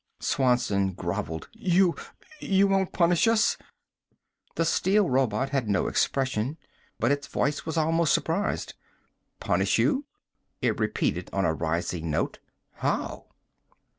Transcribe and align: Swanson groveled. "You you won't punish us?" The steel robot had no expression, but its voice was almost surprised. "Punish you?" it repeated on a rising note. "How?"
Swanson 0.19 0.93
groveled. 0.93 1.47
"You 1.53 1.95
you 2.39 2.67
won't 2.67 2.91
punish 2.91 3.27
us?" 3.27 3.55
The 4.55 4.65
steel 4.65 5.07
robot 5.07 5.49
had 5.51 5.69
no 5.69 5.85
expression, 5.85 6.57
but 6.99 7.11
its 7.11 7.27
voice 7.27 7.67
was 7.67 7.77
almost 7.77 8.11
surprised. 8.11 8.73
"Punish 9.39 9.77
you?" 9.77 10.05
it 10.59 10.79
repeated 10.79 11.29
on 11.31 11.45
a 11.45 11.53
rising 11.53 12.09
note. 12.09 12.39
"How?" 12.77 13.27